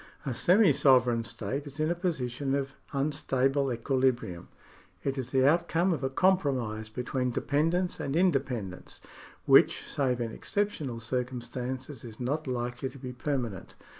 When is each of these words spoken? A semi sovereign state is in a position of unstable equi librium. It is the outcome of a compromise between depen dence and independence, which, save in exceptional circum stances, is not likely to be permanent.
A 0.25 0.33
semi 0.33 0.73
sovereign 0.73 1.23
state 1.23 1.67
is 1.67 1.79
in 1.79 1.91
a 1.91 1.93
position 1.93 2.55
of 2.55 2.73
unstable 2.91 3.69
equi 3.69 3.95
librium. 3.97 4.47
It 5.03 5.15
is 5.15 5.29
the 5.29 5.47
outcome 5.47 5.93
of 5.93 6.03
a 6.03 6.09
compromise 6.09 6.89
between 6.89 7.31
depen 7.31 7.69
dence 7.69 7.99
and 7.99 8.15
independence, 8.15 8.99
which, 9.45 9.87
save 9.87 10.19
in 10.19 10.31
exceptional 10.31 10.99
circum 10.99 11.39
stances, 11.39 12.03
is 12.03 12.19
not 12.19 12.47
likely 12.47 12.89
to 12.89 12.97
be 12.97 13.13
permanent. 13.13 13.75